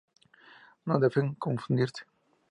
[0.91, 2.01] No deben confundirse.